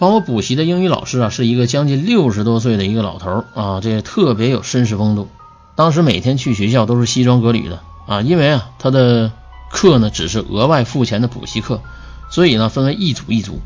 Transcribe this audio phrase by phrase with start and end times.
[0.00, 5.28] 帮我补习的英语老师啊，是一个将近六十多岁的一个老头啊，这特别有绅士风度。
[5.76, 9.30] 当时每天去学校都是西装革履的啊，因为啊他的
[9.70, 11.82] 课呢只是额外付钱的补习课，
[12.30, 13.58] 所以呢分为一组一组，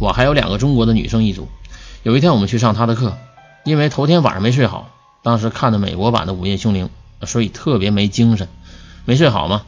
[0.00, 1.46] 我还有两个中国的女生一组。
[2.02, 3.18] 有一天我们去上他的课，
[3.64, 4.88] 因为头天晚上没睡好，
[5.22, 6.88] 当时看的美国版的《午夜凶铃》，
[7.26, 8.48] 所以特别没精神，
[9.04, 9.60] 没睡好嘛。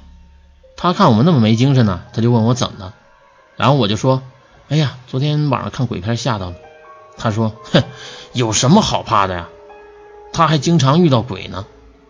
[0.74, 2.94] 他看我们那么没精神呢，他就问我怎么了，
[3.58, 4.22] 然后我就说。
[4.68, 6.56] 哎呀，昨天晚上看鬼片吓到了。
[7.16, 7.82] 他说：“哼，
[8.32, 9.48] 有什么好怕的呀？
[10.32, 11.66] 他还经常遇到鬼呢。”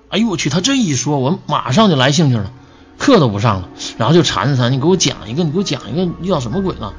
[0.08, 0.50] 哎呦我去！
[0.50, 2.52] 他这一说，我马上就来兴趣了，
[2.96, 6.94] 课都不上了，然后就缠着他：“你给我讲一个，你给我讲一个，遇到什么鬼了？”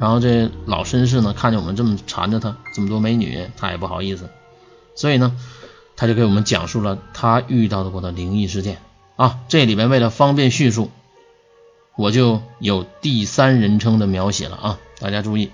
[0.00, 4.28] 然后这老绅士呢，看见我们这么缠着他，这么多美女，他也不好意思，
[4.96, 5.36] 所以呢，
[5.96, 8.78] 他就给我们讲述了他遇到的过的灵异事件
[9.14, 9.38] 啊。
[9.48, 10.90] 这里面为了方便叙述。
[11.94, 14.78] 我就有第三人称的描写了啊！
[14.98, 15.50] 大家注意，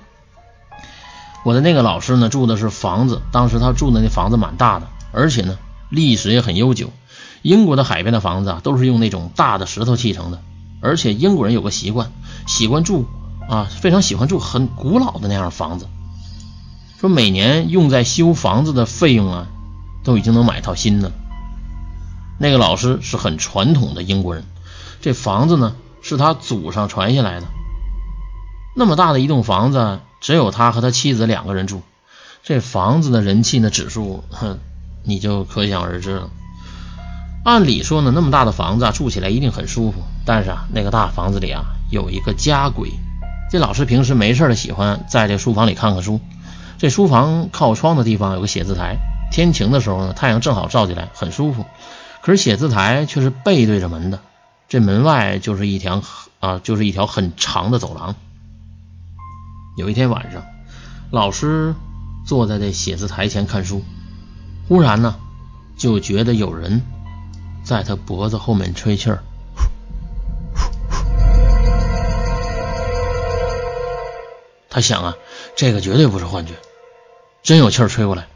[1.45, 5.59] 我的那个老师呢住的是房子，当时他住的那房子蛮大的，而且呢
[5.91, 6.91] 历史也很悠久。
[7.43, 10.41] 英国的海边的房子啊都是用那种大的石头砌成的，
[10.81, 12.13] 而且英国人有个习惯，
[12.47, 13.07] 喜欢住
[13.49, 15.89] 啊，非常喜欢住很古老的那样的房子。
[17.01, 19.49] 说每年用在修房子的费用啊，
[20.05, 21.15] 都已经能买一套新的了。
[22.39, 24.45] 那个老师是很传统的英国人，
[25.01, 25.75] 这房子呢。
[26.09, 27.47] 是他祖上传下来的，
[28.75, 31.83] 那么大的一栋房子，只有他和他妻子两个人住，
[32.43, 34.59] 这房子的人气呢指数，哼，
[35.05, 36.31] 你就可想而知了。
[37.45, 42.91] 按理说呢，那么大的房子，住起来一定很舒服，但是啊，那个大房子里啊，有一个家鬼。
[43.51, 46.21] 这老师平时没事的喜欢在这书房里看看书，
[46.79, 48.97] 这书房靠窗的地方有个写字台，
[49.31, 51.65] 天晴的时候呢，太阳正好照进来，很舒服。
[52.21, 54.21] 可是写字台却是背对着门的。
[54.69, 56.03] 这门外就是一条
[56.41, 58.15] 啊，就是一条很长的走廊。
[59.79, 60.45] 有一天晚上，
[61.11, 61.75] 老师
[62.27, 63.83] 坐在这写字台前看书，
[64.69, 65.17] 忽然呢，
[65.79, 66.83] 就觉得有人
[67.65, 69.23] 在他脖子后面吹气儿。
[74.69, 75.15] 他想啊，
[75.57, 76.53] 这个绝对不是幻觉，
[77.43, 78.27] 真有气儿吹过来。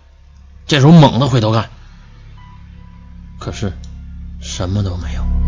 [0.67, 1.69] 这时候猛地回头看，
[3.39, 3.75] 可是
[4.41, 5.42] 什么都没有。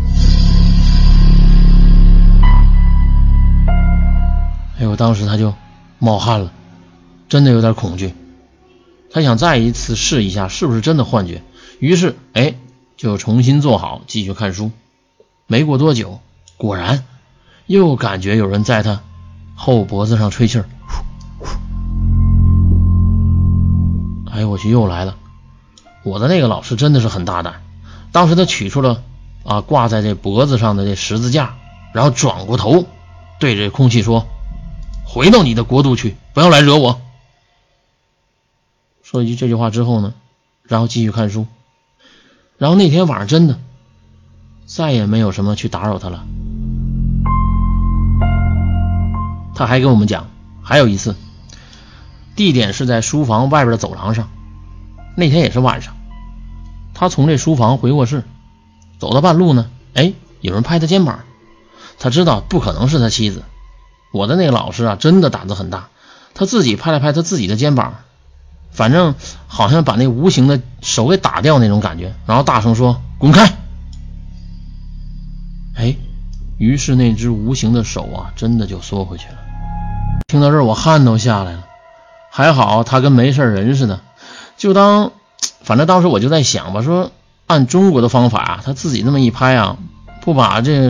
[4.77, 4.95] 哎呦！
[4.95, 5.53] 当时他就
[5.99, 6.51] 冒汗了，
[7.29, 8.13] 真的有点恐惧。
[9.09, 11.41] 他想再一次试一下是不是真的幻觉，
[11.79, 12.55] 于是哎，
[12.97, 14.71] 就重新坐好，继续看书。
[15.47, 16.19] 没过多久，
[16.57, 17.05] 果然
[17.67, 19.01] 又感觉有人在他
[19.55, 20.65] 后脖子上吹气儿。
[24.29, 25.15] 哎呦我去，又来了！
[26.03, 27.61] 我的那个老师真的是很大胆，
[28.11, 29.01] 当时他取出了
[29.45, 31.55] 啊挂在这脖子上的这十字架，
[31.93, 32.85] 然后转过头
[33.39, 34.27] 对着空气说。
[35.15, 36.99] 回到你的国度去，不要来惹我。
[39.01, 40.13] 说一句这句话之后呢，
[40.63, 41.47] 然后继续看书。
[42.57, 43.57] 然后那天晚上真的
[44.65, 46.25] 再也没有什么去打扰他了。
[49.55, 50.27] 他还跟我们讲，
[50.61, 51.15] 还有一次，
[52.35, 54.29] 地点是在书房外边的走廊上。
[55.15, 55.95] 那天也是晚上，
[56.93, 58.25] 他从这书房回卧室，
[58.99, 60.11] 走到半路呢，哎，
[60.41, 61.21] 有人拍他肩膀，
[61.99, 63.43] 他知道不可能是他妻子。
[64.15, 65.89] 我的那个老师啊，真的胆子很大，
[66.33, 67.95] 他自己拍了拍他自己的肩膀，
[68.71, 69.13] 反正
[69.47, 73.51] 好像把那无形的手给打掉那种感觉，然后大声说：“滚开！”
[75.75, 75.97] 哎，
[76.57, 79.35] 于是那只无形的手啊，真的就缩回去了。
[80.27, 81.65] 听到这儿，我汗都下来了。
[82.31, 83.99] 还好他跟没事人似的，
[84.55, 85.11] 就当
[85.61, 87.11] 反正当时我就在想吧，说
[87.47, 89.75] 按中国的方法，他自己那么一拍啊，
[90.21, 90.89] 不把这。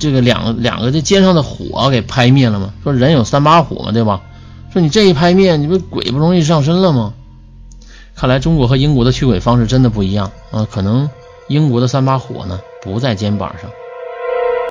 [0.00, 2.72] 这个两两个这肩上的火给拍灭了吗？
[2.82, 4.22] 说人有三把火嘛，对吧？
[4.72, 7.14] 说你这一拍灭，你不鬼不容易上身了吗？
[8.14, 10.66] 看来中国和英国的驱鬼方式真的不一样啊！
[10.70, 11.08] 可能
[11.46, 13.70] 英国的三把火呢不在肩膀上。